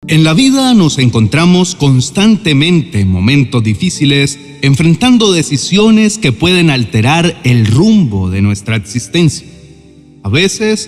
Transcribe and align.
En 0.08 0.24
la 0.24 0.36
vida 0.36 0.76
nos 0.76 1.00
encontramos 1.00 1.74
constantemente 1.74 3.00
en 3.00 3.08
momentos 3.08 3.64
difíciles, 3.64 4.38
enfrentando 4.62 5.32
decisiones 5.32 6.20
que 6.20 6.32
pueden 6.32 6.70
alterar 6.70 7.42
el 7.44 7.66
rumbo 7.66 8.30
de 8.30 8.44
nuestra 8.44 8.76
existencia. 8.76 9.48
A 10.22 10.30
veces, 10.30 10.88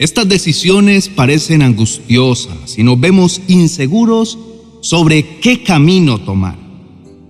estas 0.00 0.28
decisiones 0.28 1.08
parecen 1.08 1.62
angustiosas 1.62 2.76
y 2.76 2.82
nos 2.82 2.98
vemos 2.98 3.40
inseguros 3.46 4.36
sobre 4.80 5.38
qué 5.38 5.62
camino 5.62 6.18
tomar. 6.18 6.65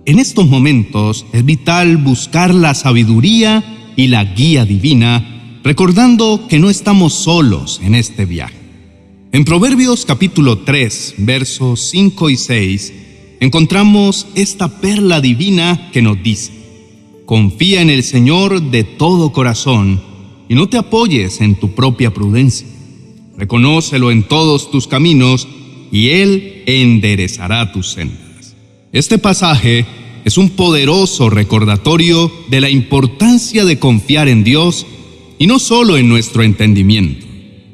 En 0.07 0.19
estos 0.19 0.47
momentos 0.47 1.25
es 1.33 1.43
vital 1.43 1.97
buscar 1.97 2.55
la 2.55 2.73
sabiduría 2.75 3.91
y 3.97 4.07
la 4.07 4.23
guía 4.23 4.63
divina, 4.63 5.59
recordando 5.65 6.47
que 6.47 6.59
no 6.59 6.69
estamos 6.69 7.13
solos 7.13 7.81
en 7.83 7.93
este 7.93 8.23
viaje. 8.23 8.55
En 9.33 9.43
Proverbios 9.43 10.05
capítulo 10.05 10.59
3, 10.59 11.15
versos 11.17 11.89
5 11.89 12.29
y 12.29 12.37
6, 12.37 12.93
encontramos 13.41 14.27
esta 14.33 14.79
perla 14.79 15.19
divina 15.19 15.89
que 15.91 16.01
nos 16.01 16.23
dice, 16.23 16.53
confía 17.25 17.81
en 17.81 17.89
el 17.89 18.03
Señor 18.03 18.61
de 18.61 18.85
todo 18.85 19.33
corazón 19.33 20.01
y 20.47 20.55
no 20.55 20.69
te 20.69 20.77
apoyes 20.77 21.41
en 21.41 21.55
tu 21.55 21.75
propia 21.75 22.13
prudencia. 22.13 22.65
Reconócelo 23.37 24.11
en 24.11 24.23
todos 24.23 24.71
tus 24.71 24.87
caminos 24.87 25.49
y 25.91 26.11
Él 26.11 26.63
enderezará 26.65 27.73
tus 27.73 27.89
sendas. 27.89 28.26
Este 28.97 29.19
pasaje 29.19 29.85
es 30.25 30.39
un 30.39 30.49
poderoso 30.49 31.29
recordatorio 31.29 32.31
de 32.49 32.61
la 32.61 32.71
importancia 32.71 33.63
de 33.63 33.77
confiar 33.77 34.27
en 34.27 34.43
Dios 34.43 34.87
y 35.37 35.45
no 35.45 35.59
solo 35.59 35.97
en 35.97 36.09
nuestro 36.09 36.41
entendimiento. 36.41 37.27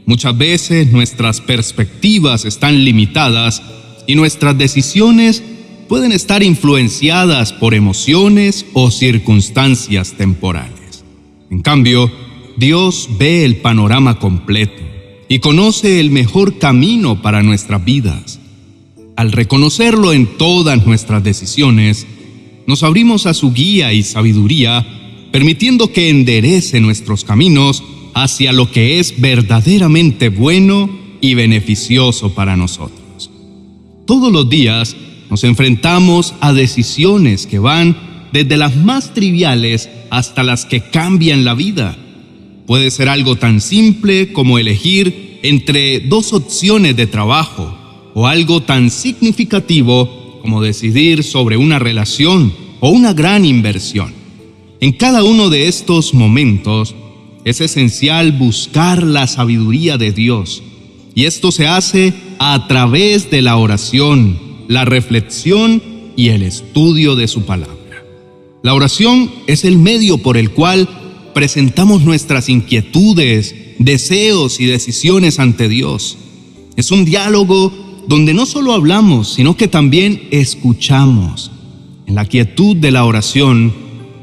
Muchas 0.06 0.38
veces 0.38 0.92
nuestras 0.92 1.40
perspectivas 1.40 2.44
están 2.44 2.84
limitadas 2.84 3.64
y 4.06 4.16
nuestras 4.16 4.58
decisiones 4.58 5.42
pueden 5.88 6.12
estar 6.12 6.44
influenciadas 6.44 7.54
por 7.54 7.74
emociones 7.74 8.66
o 8.74 8.92
circunstancias 8.92 10.16
temporales. 10.18 11.06
En 11.50 11.62
cambio, 11.62 12.12
Dios 12.58 13.08
ve 13.18 13.46
el 13.46 13.62
panorama 13.62 14.20
completo 14.20 14.84
y 15.30 15.40
conoce 15.40 16.02
el 16.02 16.12
mejor 16.12 16.58
camino 16.58 17.22
para 17.22 17.44
nuestras 17.44 17.86
vidas. 17.86 18.42
Al 19.16 19.32
reconocerlo 19.32 20.12
en 20.12 20.26
todas 20.38 20.86
nuestras 20.86 21.24
decisiones, 21.24 22.08
nos 22.66 22.82
abrimos 22.84 23.26
a 23.28 23.34
su 23.34 23.54
guía 23.54 23.94
y 23.94 24.02
sabiduría, 24.02 24.86
permitiendo 25.32 25.92
que 25.92 26.10
enderece 26.10 26.80
nuestros 26.80 27.24
caminos 27.24 27.84
hacia 28.16 28.54
lo 28.54 28.72
que 28.72 29.00
es 29.00 29.20
verdaderamente 29.22 30.30
bueno 30.30 30.90
y 31.22 31.36
beneficioso 31.36 32.34
para 32.34 32.58
nosotros. 32.58 33.30
Todos 34.06 34.32
los 34.32 34.50
días 34.50 34.96
nos 35.30 35.44
enfrentamos 35.44 36.34
a 36.42 36.52
decisiones 36.52 37.46
que 37.46 37.60
van 37.60 38.30
desde 38.34 38.58
las 38.58 38.76
más 38.76 39.14
triviales 39.14 39.90
hasta 40.10 40.44
las 40.44 40.66
que 40.66 40.82
cambian 40.90 41.46
la 41.46 41.54
vida. 41.54 41.98
Puede 42.66 42.90
ser 42.90 43.10
algo 43.10 43.36
tan 43.36 43.62
simple 43.62 44.34
como 44.34 44.58
elegir 44.58 45.40
entre 45.44 46.00
dos 46.00 46.34
opciones 46.34 46.96
de 46.96 47.06
trabajo 47.06 47.83
o 48.14 48.28
algo 48.28 48.62
tan 48.62 48.90
significativo 48.90 50.40
como 50.42 50.62
decidir 50.62 51.24
sobre 51.24 51.58
una 51.58 51.80
relación 51.80 52.54
o 52.80 52.90
una 52.90 53.14
gran 53.14 53.46
inversión. 53.46 54.14
En 54.82 54.92
cada 54.92 55.24
uno 55.24 55.50
de 55.50 55.68
estos 55.68 56.14
momentos 56.14 56.96
es 57.46 57.62
esencial 57.62 58.34
buscar 58.34 59.04
la 59.04 59.28
sabiduría 59.28 59.98
de 59.98 60.12
Dios 60.12 60.64
y 61.16 61.26
esto 61.26 61.52
se 61.52 61.68
hace 61.68 62.14
a 62.40 62.68
través 62.68 63.30
de 63.30 63.42
la 63.42 63.58
oración, 63.58 64.38
la 64.68 64.86
reflexión 64.86 65.82
y 66.16 66.30
el 66.30 66.44
estudio 66.44 67.16
de 67.16 67.28
su 67.28 67.44
palabra. 67.44 67.74
La 68.64 68.74
oración 68.74 69.32
es 69.48 69.66
el 69.66 69.78
medio 69.78 70.18
por 70.18 70.38
el 70.38 70.52
cual 70.52 70.88
presentamos 71.34 72.04
nuestras 72.04 72.50
inquietudes, 72.50 73.56
deseos 73.80 74.60
y 74.60 74.66
decisiones 74.66 75.40
ante 75.40 75.68
Dios. 75.68 76.18
Es 76.76 76.92
un 76.92 77.06
diálogo 77.06 77.72
donde 78.08 78.34
no 78.34 78.46
solo 78.46 78.74
hablamos, 78.74 79.34
sino 79.34 79.56
que 79.56 79.68
también 79.68 80.28
escuchamos. 80.32 81.52
En 82.06 82.16
la 82.16 82.26
quietud 82.26 82.76
de 82.76 82.92
la 82.92 83.06
oración, 83.06 83.74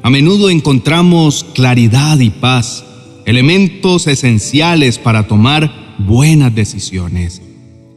a 0.02 0.10
menudo 0.10 0.50
encontramos 0.50 1.44
claridad 1.54 2.18
y 2.20 2.30
paz, 2.30 2.84
elementos 3.26 4.06
esenciales 4.06 4.98
para 4.98 5.26
tomar 5.26 5.94
buenas 5.98 6.54
decisiones. 6.54 7.42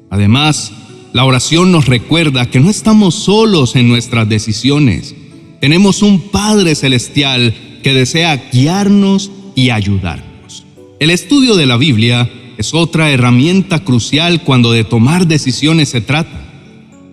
Además, 0.09 0.71
la 1.13 1.25
oración 1.25 1.71
nos 1.71 1.85
recuerda 1.85 2.50
que 2.50 2.59
no 2.59 2.69
estamos 2.69 3.15
solos 3.15 3.75
en 3.75 3.88
nuestras 3.88 4.27
decisiones. 4.27 5.15
Tenemos 5.61 6.01
un 6.01 6.19
Padre 6.19 6.75
Celestial 6.75 7.53
que 7.83 7.94
desea 7.94 8.50
guiarnos 8.51 9.31
y 9.55 9.69
ayudarnos. 9.69 10.65
El 11.00 11.09
estudio 11.09 11.55
de 11.55 11.65
la 11.65 11.77
Biblia 11.77 12.29
es 12.63 12.74
otra 12.74 13.12
herramienta 13.12 13.84
crucial 13.84 14.41
cuando 14.41 14.72
de 14.72 14.85
tomar 14.85 15.28
decisiones 15.28 15.90
se 15.90 16.00
trata. 16.00 16.50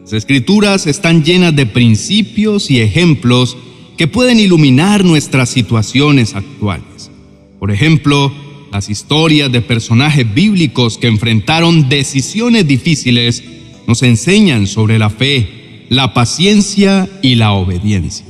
Las 0.03 0.13
escrituras 0.13 0.87
están 0.87 1.25
llenas 1.25 1.57
de 1.57 1.67
principios 1.67 2.71
y 2.71 2.79
ejemplos 2.81 3.57
que 3.97 4.07
pueden 4.07 4.39
iluminar 4.39 5.05
nuestras 5.05 5.49
situaciones 5.49 6.37
actuales. 6.37 7.11
Por 7.59 7.73
ejemplo, 7.73 8.33
las 8.71 8.91
historias 8.91 9.51
de 9.51 9.61
personajes 9.61 10.33
bíblicos 10.33 10.99
que 10.99 11.09
enfrentaron 11.09 11.89
decisiones 11.89 12.69
difíciles 12.69 13.43
nos 13.89 14.05
enseñan 14.05 14.69
sobre 14.69 15.01
la 15.01 15.11
fe, 15.11 15.87
la 15.89 16.15
paciencia 16.15 17.09
y 17.23 17.35
la 17.35 17.55
obediencia. 17.55 18.25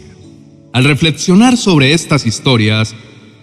Al 0.72 0.84
reflexionar 0.84 1.58
sobre 1.58 1.92
estas 1.92 2.24
historias, 2.24 2.94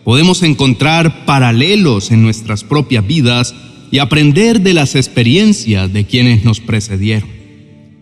podemos 0.07 0.41
encontrar 0.41 1.25
paralelos 1.25 2.12
en 2.12 2.22
nuestras 2.22 2.63
propias 2.63 3.06
vidas 3.06 3.53
y 3.91 3.97
aprender 3.97 4.62
de 4.62 4.73
las 4.73 4.95
experiencias 4.95 5.91
de 5.91 6.06
quienes 6.06 6.45
nos 6.45 6.62
precedieron. 6.62 7.28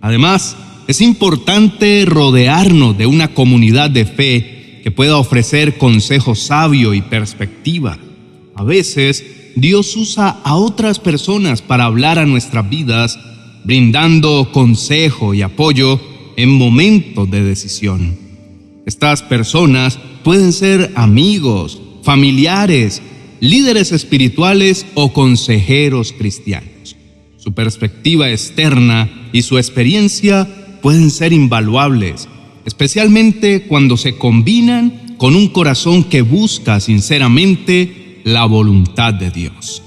Además, 0.02 0.56
es 0.88 1.02
importante 1.02 2.06
rodearnos 2.06 2.96
de 2.96 3.08
una 3.08 3.30
comunidad 3.30 3.90
de 3.90 4.06
fe 4.06 4.82
que 4.84 4.92
pueda 4.92 5.18
ofrecer 5.18 5.80
consejo 5.80 6.36
sabio 6.36 6.94
y 6.94 7.02
perspectiva. 7.02 7.98
A 8.54 8.64
veces, 8.64 9.26
Dios 9.56 9.98
usa 9.98 10.30
a 10.44 10.58
otras 10.58 11.00
personas 11.00 11.64
para 11.64 11.86
hablar 11.86 12.20
a 12.20 12.28
nuestras 12.28 12.70
vidas, 12.70 13.18
brindando 13.64 14.52
consejo 14.52 15.34
y 15.34 15.42
apoyo 15.42 16.00
en 16.38 16.52
momentos 16.52 17.32
de 17.32 17.44
decisión. 17.44 18.16
Estas 18.86 19.24
personas 19.24 19.98
pueden 20.24 20.54
ser 20.54 20.92
amigos, 20.96 21.82
familiares, 22.06 23.02
líderes 23.40 23.92
espirituales 23.92 24.86
o 24.94 25.12
consejeros 25.12 26.14
cristianos. 26.14 26.96
Su 27.38 27.56
perspectiva 27.56 28.30
externa 28.30 29.30
y 29.34 29.42
su 29.42 29.58
experiencia 29.58 30.48
pueden 30.84 31.10
ser 31.10 31.34
invaluables, 31.34 32.30
especialmente 32.64 33.64
cuando 33.64 33.98
se 33.98 34.18
combinan 34.18 35.16
con 35.18 35.36
un 35.36 35.48
corazón 35.48 36.04
que 36.04 36.22
busca 36.22 36.80
sinceramente 36.80 38.22
la 38.24 38.46
voluntad 38.46 39.12
de 39.12 39.32
Dios. 39.32 39.82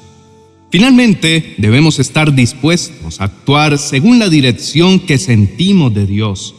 Finalmente, 0.72 1.54
debemos 1.56 2.00
estar 2.00 2.34
dispuestos 2.34 3.20
a 3.20 3.24
actuar 3.24 3.78
según 3.78 4.18
la 4.18 4.28
dirección 4.28 4.98
que 4.98 5.18
sentimos 5.18 5.94
de 5.94 6.04
Dios. 6.04 6.54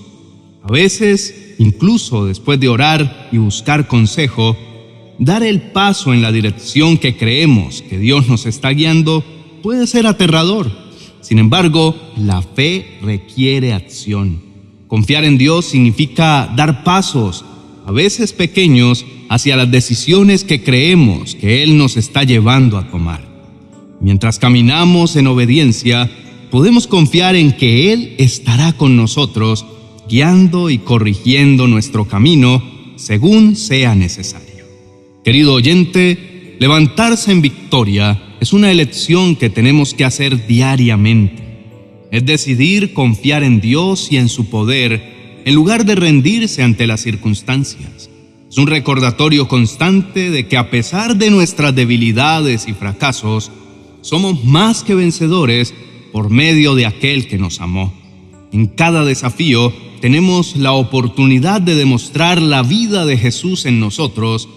A 0.64 0.72
veces, 0.72 1.56
incluso 1.60 2.26
después 2.26 2.62
de 2.62 2.70
orar 2.70 3.28
y 3.34 3.38
buscar 3.38 3.88
consejo, 3.88 4.58
dar 5.20 5.44
el 5.44 5.62
paso 5.62 6.14
en 6.14 6.22
la 6.22 6.32
dirección 6.32 6.98
que 6.98 7.18
creemos 7.18 7.84
que 7.84 8.00
Dios 8.00 8.28
nos 8.28 8.46
está 8.46 8.70
guiando 8.70 9.24
puede 9.62 9.86
ser 9.86 10.08
aterrador. 10.08 10.72
Sin 11.22 11.38
embargo, 11.38 11.96
la 12.18 12.42
fe 12.42 12.98
requiere 13.02 13.74
acción. 13.74 14.42
Confiar 14.88 15.26
en 15.26 15.38
Dios 15.38 15.66
significa 15.66 16.52
dar 16.56 16.84
pasos, 16.84 17.46
a 17.86 17.92
veces 17.92 18.34
pequeños, 18.34 19.06
hacia 19.28 19.58
las 19.58 19.70
decisiones 19.70 20.44
que 20.44 20.64
creemos 20.64 21.36
que 21.36 21.62
Él 21.62 21.78
nos 21.78 21.98
está 21.98 22.24
llevando 22.24 22.78
a 22.78 22.90
tomar. 22.90 23.28
Mientras 24.00 24.40
caminamos 24.40 25.18
en 25.18 25.28
obediencia, 25.28 26.10
podemos 26.50 26.88
confiar 26.88 27.36
en 27.36 27.52
que 27.52 27.94
Él 27.94 28.16
estará 28.18 28.74
con 28.74 28.96
nosotros, 28.96 29.66
guiando 30.10 30.70
y 30.70 30.80
corrigiendo 30.80 31.68
nuestro 31.68 32.06
camino 32.06 32.64
según 32.96 33.56
sea 33.56 33.94
necesario. 33.94 34.49
Querido 35.30 35.54
oyente, 35.54 36.58
levantarse 36.60 37.32
en 37.32 37.44
victoria 37.44 38.20
es 38.40 38.52
una 38.52 38.72
elección 38.72 39.36
que 39.36 39.52
tenemos 39.52 39.94
que 39.94 40.04
hacer 40.04 40.48
diariamente. 40.48 41.44
Es 42.10 42.26
decidir 42.26 42.94
confiar 42.94 43.44
en 43.44 43.62
Dios 43.62 44.12
y 44.12 44.18
en 44.18 44.28
su 44.28 44.50
poder 44.50 45.44
en 45.46 45.54
lugar 45.54 45.86
de 45.86 45.94
rendirse 45.94 46.64
ante 46.64 46.88
las 46.88 47.02
circunstancias. 47.02 48.10
Es 48.50 48.58
un 48.58 48.66
recordatorio 48.66 49.48
constante 49.48 50.32
de 50.32 50.48
que 50.48 50.58
a 50.58 50.72
pesar 50.72 51.16
de 51.16 51.30
nuestras 51.30 51.76
debilidades 51.76 52.68
y 52.68 52.74
fracasos, 52.74 53.52
somos 54.02 54.44
más 54.44 54.82
que 54.82 54.96
vencedores 54.96 55.76
por 56.12 56.32
medio 56.32 56.74
de 56.74 56.88
aquel 56.88 57.28
que 57.28 57.38
nos 57.38 57.62
amó. 57.62 57.94
En 58.52 58.66
cada 58.66 59.06
desafío 59.06 59.72
tenemos 60.02 60.56
la 60.56 60.72
oportunidad 60.72 61.62
de 61.62 61.76
demostrar 61.76 62.42
la 62.42 62.64
vida 62.64 63.06
de 63.06 63.16
Jesús 63.16 63.68
en 63.68 63.80
nosotros, 63.80 64.50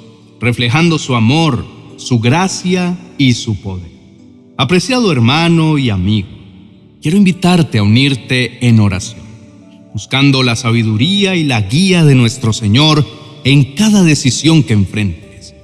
reflejando 0.43 0.99
su 0.99 1.15
amor, 1.15 1.65
su 1.97 2.19
gracia 2.19 2.99
y 3.17 3.35
su 3.35 3.61
poder. 3.63 3.91
Apreciado 4.59 5.13
hermano 5.13 5.79
y 5.79 5.89
amigo, 5.89 6.29
quiero 7.01 7.17
invitarte 7.17 7.79
a 7.79 7.85
unirte 7.85 8.67
en 8.67 8.81
oración, 8.81 9.23
buscando 9.95 10.43
la 10.43 10.57
sabiduría 10.57 11.37
y 11.37 11.45
la 11.45 11.63
guía 11.63 12.05
de 12.05 12.17
nuestro 12.17 12.53
Señor 12.53 13.07
en 13.45 13.75
cada 13.75 14.03
decisión 14.03 14.65
que 14.65 14.73
enfrentes. 14.73 15.55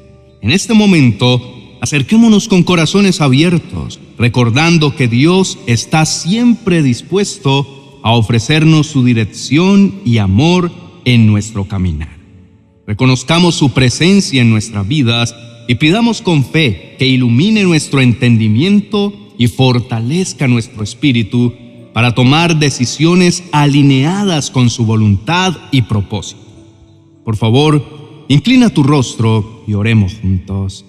En 0.40 0.52
este 0.52 0.74
momento, 0.74 1.76
acerquémonos 1.80 2.46
con 2.46 2.62
corazones 2.62 3.20
abiertos, 3.20 3.98
recordando 4.16 4.94
que 4.94 5.08
Dios 5.08 5.58
está 5.66 6.06
siempre 6.06 6.82
dispuesto 6.82 8.00
a 8.04 8.12
ofrecernos 8.12 8.86
su 8.86 9.04
dirección 9.04 10.00
y 10.04 10.18
amor 10.18 10.70
en 11.04 11.26
nuestro 11.26 11.66
caminar. 11.66 12.17
Reconozcamos 12.88 13.54
su 13.54 13.72
presencia 13.72 14.40
en 14.40 14.48
nuestras 14.48 14.88
vidas 14.88 15.36
y 15.68 15.74
pidamos 15.74 16.22
con 16.22 16.42
fe 16.42 16.96
que 16.98 17.06
ilumine 17.06 17.62
nuestro 17.64 18.00
entendimiento 18.00 19.12
y 19.36 19.48
fortalezca 19.48 20.48
nuestro 20.48 20.82
espíritu 20.82 21.52
para 21.92 22.14
tomar 22.14 22.58
decisiones 22.58 23.44
alineadas 23.52 24.50
con 24.50 24.70
su 24.70 24.86
voluntad 24.86 25.54
y 25.70 25.82
propósito. 25.82 26.40
Por 27.26 27.36
favor, 27.36 28.24
inclina 28.28 28.70
tu 28.70 28.82
rostro 28.82 29.64
y 29.66 29.74
oremos 29.74 30.14
juntos. 30.22 30.86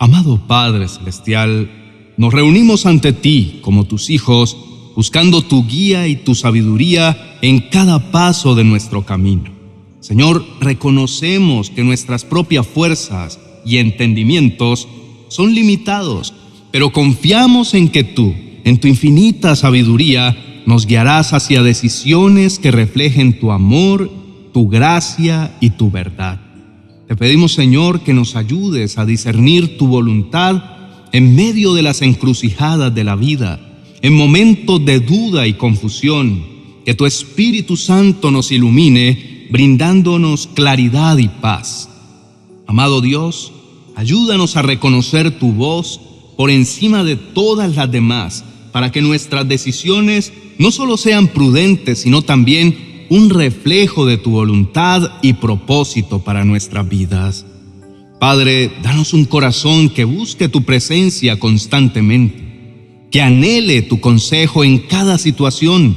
Amado 0.00 0.48
Padre 0.48 0.88
Celestial, 0.88 1.70
nos 2.16 2.34
reunimos 2.34 2.86
ante 2.86 3.12
ti 3.12 3.60
como 3.62 3.84
tus 3.84 4.10
hijos, 4.10 4.56
buscando 4.96 5.42
tu 5.42 5.64
guía 5.64 6.08
y 6.08 6.16
tu 6.16 6.34
sabiduría 6.34 7.38
en 7.40 7.60
cada 7.60 8.10
paso 8.10 8.56
de 8.56 8.64
nuestro 8.64 9.06
camino. 9.06 9.59
Señor, 10.00 10.44
reconocemos 10.60 11.70
que 11.70 11.84
nuestras 11.84 12.24
propias 12.24 12.66
fuerzas 12.66 13.38
y 13.64 13.76
entendimientos 13.76 14.88
son 15.28 15.54
limitados, 15.54 16.34
pero 16.70 16.92
confiamos 16.92 17.74
en 17.74 17.88
que 17.88 18.04
tú, 18.04 18.34
en 18.64 18.78
tu 18.78 18.88
infinita 18.88 19.54
sabiduría, 19.56 20.62
nos 20.66 20.86
guiarás 20.86 21.32
hacia 21.32 21.62
decisiones 21.62 22.58
que 22.58 22.70
reflejen 22.70 23.38
tu 23.38 23.52
amor 23.52 24.10
tu 24.52 24.68
gracia 24.68 25.56
y 25.60 25.70
tu 25.70 25.90
verdad. 25.90 26.40
Te 27.08 27.16
pedimos, 27.16 27.52
Señor, 27.52 28.00
que 28.00 28.14
nos 28.14 28.36
ayudes 28.36 28.98
a 28.98 29.06
discernir 29.06 29.76
tu 29.78 29.86
voluntad 29.86 30.62
en 31.12 31.34
medio 31.34 31.74
de 31.74 31.82
las 31.82 32.02
encrucijadas 32.02 32.94
de 32.94 33.04
la 33.04 33.16
vida, 33.16 33.60
en 34.02 34.12
momentos 34.12 34.84
de 34.84 35.00
duda 35.00 35.46
y 35.46 35.54
confusión, 35.54 36.44
que 36.84 36.94
tu 36.94 37.04
Espíritu 37.04 37.76
Santo 37.76 38.30
nos 38.30 38.52
ilumine, 38.52 39.39
brindándonos 39.50 40.46
claridad 40.46 41.18
y 41.18 41.28
paz. 41.28 41.88
Amado 42.66 43.00
Dios, 43.00 43.52
ayúdanos 43.96 44.56
a 44.56 44.62
reconocer 44.62 45.38
tu 45.38 45.52
voz 45.52 46.00
por 46.36 46.50
encima 46.50 47.04
de 47.04 47.16
todas 47.16 47.76
las 47.76 47.90
demás, 47.90 48.44
para 48.72 48.92
que 48.92 49.02
nuestras 49.02 49.46
decisiones 49.48 50.32
no 50.58 50.70
solo 50.70 50.96
sean 50.96 51.28
prudentes, 51.28 52.00
sino 52.00 52.22
también 52.22 53.06
un 53.10 53.28
reflejo 53.28 54.06
de 54.06 54.18
tu 54.18 54.30
voluntad 54.30 55.10
y 55.20 55.32
propósito 55.34 56.20
para 56.20 56.44
nuestras 56.44 56.88
vidas. 56.88 57.44
Padre, 58.20 58.70
danos 58.82 59.12
un 59.12 59.24
corazón 59.24 59.88
que 59.88 60.04
busque 60.04 60.48
tu 60.48 60.62
presencia 60.62 61.38
constantemente, 61.38 63.08
que 63.10 63.20
anhele 63.20 63.82
tu 63.82 64.00
consejo 64.00 64.62
en 64.62 64.78
cada 64.78 65.18
situación, 65.18 65.96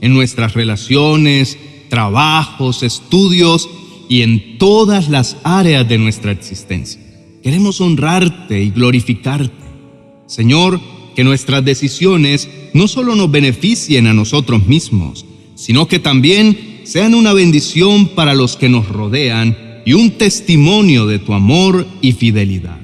en 0.00 0.12
nuestras 0.12 0.52
relaciones, 0.52 1.56
trabajos, 1.90 2.82
estudios 2.82 3.68
y 4.08 4.22
en 4.22 4.56
todas 4.56 5.10
las 5.10 5.36
áreas 5.44 5.86
de 5.86 5.98
nuestra 5.98 6.32
existencia. 6.32 7.00
Queremos 7.42 7.82
honrarte 7.82 8.62
y 8.62 8.70
glorificarte. 8.70 9.52
Señor, 10.26 10.80
que 11.14 11.24
nuestras 11.24 11.62
decisiones 11.64 12.48
no 12.72 12.88
solo 12.88 13.14
nos 13.14 13.30
beneficien 13.30 14.06
a 14.06 14.14
nosotros 14.14 14.66
mismos, 14.66 15.26
sino 15.54 15.86
que 15.86 15.98
también 15.98 16.80
sean 16.84 17.14
una 17.14 17.34
bendición 17.34 18.08
para 18.08 18.34
los 18.34 18.56
que 18.56 18.68
nos 18.68 18.88
rodean 18.88 19.82
y 19.84 19.92
un 19.92 20.12
testimonio 20.12 21.06
de 21.06 21.18
tu 21.18 21.34
amor 21.34 21.86
y 22.00 22.12
fidelidad. 22.12 22.78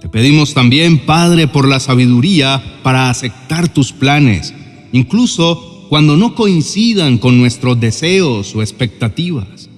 Te 0.00 0.08
pedimos 0.08 0.54
también, 0.54 0.98
Padre, 0.98 1.48
por 1.48 1.66
la 1.66 1.80
sabiduría 1.80 2.80
para 2.82 3.10
aceptar 3.10 3.72
tus 3.72 3.92
planes, 3.92 4.52
incluso 4.92 5.73
cuando 5.88 6.16
no 6.16 6.34
coincidan 6.34 7.18
con 7.18 7.38
nuestros 7.38 7.78
deseos 7.80 8.54
o 8.54 8.62
expectativas. 8.62 9.68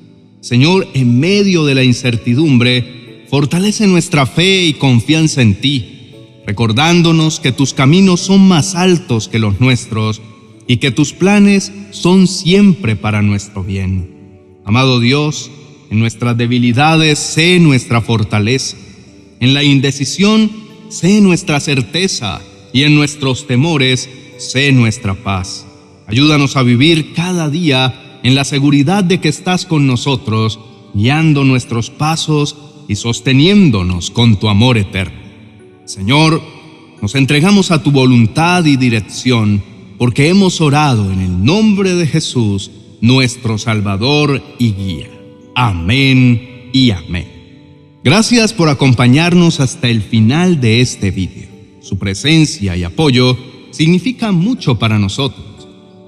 Señor, 0.41 0.87
en 0.94 1.19
medio 1.19 1.64
de 1.64 1.75
la 1.75 1.85
incertidumbre, 1.85 3.26
fortalece 3.29 3.87
nuestra 3.87 4.26
fe 4.26 4.64
y 4.67 4.75
confianza 4.75 5.43
en 5.43 5.61
ti, 5.61 6.12
recordándonos 6.47 7.41
que 7.41 7.53
tus 7.53 7.75
caminos 7.75 8.20
son 8.20 8.47
más 8.47 8.75
altos 8.75 9.29
que 9.29 9.38
los 9.38 9.61
nuestros 9.61 10.23
y 10.69 10.76
que 10.76 10.91
tus 10.91 11.12
planes 11.12 11.73
son 11.91 12.29
siempre 12.29 12.97
para 12.97 13.23
nuestro 13.23 13.64
bien. 13.64 14.14
Amado 14.64 15.00
Dios, 15.00 15.50
en 15.91 15.99
nuestras 15.99 16.37
debilidades 16.37 17.19
sé 17.19 17.59
nuestra 17.61 18.00
fortaleza, 18.00 18.76
en 19.41 19.55
la 19.55 19.64
indecisión 19.64 20.50
sé 20.88 21.20
nuestra 21.20 21.61
certeza 21.61 22.41
y 22.73 22.85
en 22.85 22.94
nuestros 22.94 23.47
temores 23.47 24.09
sé 24.38 24.73
nuestra 24.73 25.14
paz. 25.14 25.65
Ayúdanos 26.06 26.56
a 26.56 26.62
vivir 26.62 27.14
cada 27.14 27.50
día 27.50 28.20
en 28.23 28.35
la 28.35 28.44
seguridad 28.44 29.03
de 29.03 29.20
que 29.20 29.29
estás 29.29 29.67
con 29.67 29.87
nosotros, 29.87 30.58
guiando 30.94 31.44
nuestros 31.44 31.91
pasos 31.91 32.56
y 32.88 32.94
sosteniéndonos 32.94 34.11
con 34.11 34.38
tu 34.38 34.49
amor 34.49 34.79
eterno. 34.79 35.19
Señor, 35.85 36.43
nos 37.03 37.14
entregamos 37.14 37.70
a 37.70 37.82
tu 37.82 37.91
voluntad 37.91 38.64
y 38.64 38.76
dirección 38.76 39.62
porque 39.99 40.29
hemos 40.29 40.61
orado 40.61 41.12
en 41.12 41.20
el 41.20 41.44
nombre 41.44 41.94
de 41.94 42.06
Jesús, 42.06 42.70
nuestro 43.00 43.59
Salvador 43.59 44.43
y 44.59 44.73
guía. 44.73 45.09
Amén 45.55 46.70
y 46.73 46.91
amén. 46.91 47.26
Gracias 48.05 48.52
por 48.52 48.69
acompañarnos 48.69 49.59
hasta 49.59 49.88
el 49.88 50.02
final 50.02 50.61
de 50.61 50.80
este 50.80 51.11
video. 51.11 51.49
Su 51.80 51.99
presencia 51.99 52.76
y 52.76 52.85
apoyo 52.85 53.37
significan 53.71 54.35
mucho 54.35 54.78
para 54.78 54.99
nosotros. 54.99 55.55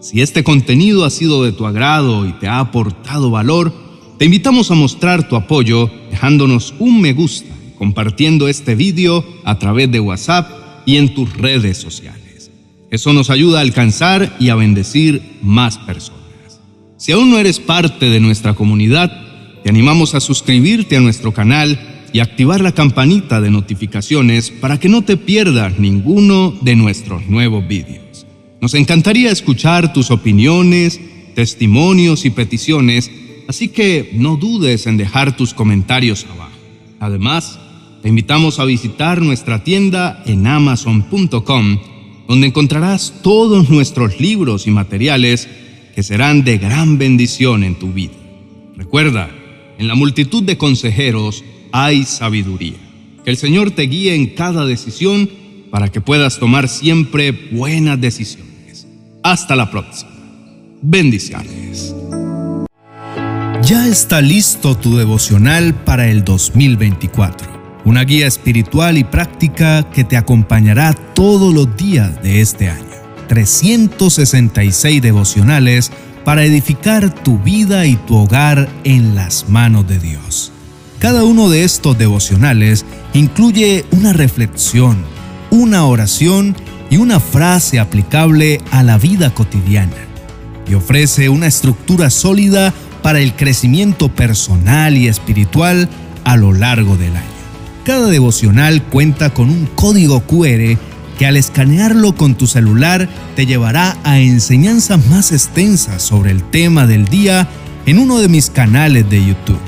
Si 0.00 0.20
este 0.20 0.44
contenido 0.44 1.04
ha 1.04 1.10
sido 1.10 1.42
de 1.42 1.50
tu 1.50 1.66
agrado 1.66 2.24
y 2.26 2.32
te 2.32 2.46
ha 2.46 2.60
aportado 2.60 3.30
valor, 3.30 3.72
te 4.16 4.26
invitamos 4.26 4.70
a 4.70 4.74
mostrar 4.74 5.28
tu 5.28 5.34
apoyo 5.34 5.90
dejándonos 6.10 6.72
un 6.78 7.00
me 7.00 7.12
gusta, 7.12 7.52
compartiendo 7.76 8.46
este 8.46 8.76
video 8.76 9.24
a 9.44 9.58
través 9.58 9.90
de 9.90 9.98
WhatsApp 9.98 10.50
y 10.86 10.96
en 10.96 11.14
tus 11.14 11.36
redes 11.36 11.78
sociales. 11.78 12.50
Eso 12.90 13.12
nos 13.12 13.28
ayuda 13.28 13.58
a 13.58 13.62
alcanzar 13.62 14.36
y 14.38 14.50
a 14.50 14.54
bendecir 14.54 15.20
más 15.42 15.78
personas. 15.78 16.18
Si 16.96 17.10
aún 17.10 17.30
no 17.30 17.38
eres 17.38 17.58
parte 17.58 18.08
de 18.08 18.20
nuestra 18.20 18.54
comunidad, 18.54 19.12
te 19.64 19.70
animamos 19.70 20.14
a 20.14 20.20
suscribirte 20.20 20.96
a 20.96 21.00
nuestro 21.00 21.34
canal 21.34 22.06
y 22.12 22.20
activar 22.20 22.60
la 22.60 22.72
campanita 22.72 23.40
de 23.40 23.50
notificaciones 23.50 24.50
para 24.50 24.78
que 24.78 24.88
no 24.88 25.02
te 25.02 25.16
pierdas 25.16 25.78
ninguno 25.80 26.56
de 26.62 26.76
nuestros 26.76 27.26
nuevos 27.26 27.66
vídeos. 27.66 28.07
Nos 28.60 28.74
encantaría 28.74 29.30
escuchar 29.30 29.92
tus 29.92 30.10
opiniones, 30.10 31.00
testimonios 31.34 32.24
y 32.24 32.30
peticiones, 32.30 33.10
así 33.46 33.68
que 33.68 34.10
no 34.14 34.36
dudes 34.36 34.86
en 34.86 34.96
dejar 34.96 35.36
tus 35.36 35.54
comentarios 35.54 36.26
abajo. 36.30 36.56
Además, 36.98 37.58
te 38.02 38.08
invitamos 38.08 38.58
a 38.58 38.64
visitar 38.64 39.22
nuestra 39.22 39.62
tienda 39.62 40.22
en 40.26 40.46
amazon.com 40.46 41.78
donde 42.28 42.46
encontrarás 42.46 43.14
todos 43.22 43.70
nuestros 43.70 44.20
libros 44.20 44.66
y 44.66 44.70
materiales 44.70 45.48
que 45.94 46.02
serán 46.02 46.44
de 46.44 46.58
gran 46.58 46.98
bendición 46.98 47.64
en 47.64 47.76
tu 47.76 47.92
vida. 47.92 48.12
Recuerda, 48.76 49.30
en 49.78 49.88
la 49.88 49.94
multitud 49.94 50.42
de 50.42 50.58
consejeros 50.58 51.42
hay 51.72 52.04
sabiduría. 52.04 52.76
Que 53.24 53.30
el 53.30 53.36
Señor 53.36 53.70
te 53.70 53.82
guíe 53.82 54.14
en 54.14 54.26
cada 54.26 54.66
decisión 54.66 55.30
para 55.70 55.90
que 55.90 56.00
puedas 56.00 56.38
tomar 56.38 56.68
siempre 56.68 57.32
buenas 57.32 58.00
decisiones. 58.00 58.47
Hasta 59.28 59.54
la 59.54 59.70
próxima. 59.70 60.10
Bendiciones. 60.80 61.94
Ya 63.62 63.86
está 63.86 64.22
listo 64.22 64.74
tu 64.76 64.96
devocional 64.96 65.74
para 65.74 66.08
el 66.08 66.24
2024 66.24 67.58
una 67.84 68.04
guía 68.04 68.26
espiritual 68.26 68.98
y 68.98 69.04
práctica 69.04 69.82
que 69.90 70.04
te 70.04 70.16
acompañará 70.16 70.92
todos 70.92 71.54
los 71.54 71.74
días 71.76 72.22
de 72.22 72.40
este 72.42 72.68
año. 72.68 72.84
366 73.28 75.00
devocionales 75.00 75.90
para 76.24 76.44
edificar 76.44 77.12
tu 77.22 77.38
vida 77.38 77.86
y 77.86 77.96
tu 77.96 78.16
hogar 78.16 78.68
en 78.84 79.14
las 79.14 79.48
manos 79.48 79.88
de 79.88 79.98
Dios. 79.98 80.52
Cada 80.98 81.24
uno 81.24 81.48
de 81.48 81.64
estos 81.64 81.96
devocionales 81.96 82.84
incluye 83.14 83.86
una 83.92 84.12
reflexión, 84.12 84.98
una 85.50 85.86
oración 85.86 86.56
y 86.90 86.96
una 86.96 87.20
frase 87.20 87.78
aplicable 87.78 88.60
a 88.70 88.82
la 88.82 88.98
vida 88.98 89.34
cotidiana 89.34 89.96
y 90.68 90.74
ofrece 90.74 91.28
una 91.28 91.46
estructura 91.46 92.10
sólida 92.10 92.72
para 93.02 93.20
el 93.20 93.34
crecimiento 93.34 94.08
personal 94.08 94.96
y 94.96 95.08
espiritual 95.08 95.88
a 96.24 96.36
lo 96.36 96.52
largo 96.52 96.96
del 96.96 97.16
año. 97.16 97.26
Cada 97.84 98.08
devocional 98.08 98.82
cuenta 98.82 99.30
con 99.30 99.48
un 99.48 99.66
código 99.74 100.20
QR 100.20 100.78
que 101.18 101.26
al 101.26 101.36
escanearlo 101.36 102.14
con 102.14 102.34
tu 102.34 102.46
celular 102.46 103.08
te 103.34 103.46
llevará 103.46 103.96
a 104.04 104.18
enseñanzas 104.20 105.04
más 105.06 105.32
extensas 105.32 106.02
sobre 106.02 106.30
el 106.30 106.42
tema 106.42 106.86
del 106.86 107.06
día 107.06 107.48
en 107.86 107.98
uno 107.98 108.18
de 108.18 108.28
mis 108.28 108.50
canales 108.50 109.08
de 109.08 109.24
YouTube. 109.24 109.58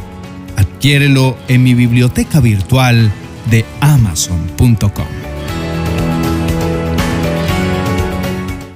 Adquiérelo 0.56 1.36
en 1.48 1.62
mi 1.62 1.74
biblioteca 1.74 2.40
virtual 2.40 3.10
de 3.50 3.64
amazon.com. 3.80 5.19